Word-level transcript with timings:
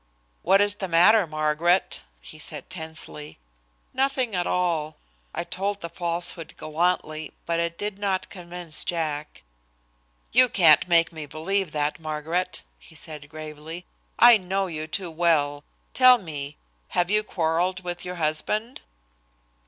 "What 0.41 0.61
is 0.61 0.73
the 0.77 0.87
matter, 0.87 1.27
Margaret?" 1.27 2.01
he 2.19 2.39
said 2.39 2.71
tensely. 2.71 3.37
"Nothing 3.93 4.33
at 4.33 4.47
all." 4.47 4.95
I 5.31 5.43
told 5.43 5.79
the 5.81 5.89
falsehood 5.91 6.55
gallantly, 6.57 7.33
but 7.45 7.59
it 7.59 7.77
did 7.77 7.99
not 7.99 8.31
convince 8.31 8.83
Jack. 8.83 9.43
"You 10.31 10.49
can't 10.49 10.87
make 10.87 11.11
me 11.13 11.27
believe 11.27 11.71
that, 11.73 11.99
Margaret," 11.99 12.63
he 12.79 12.95
said 12.95 13.29
gravely. 13.29 13.85
"I 14.17 14.37
know 14.39 14.65
you 14.65 14.87
too 14.87 15.11
well. 15.11 15.63
Tell 15.93 16.17
me, 16.17 16.57
have 16.97 17.11
you 17.11 17.21
quarrelled 17.21 17.83
with 17.83 18.03
your 18.03 18.15
husband?" 18.15 18.81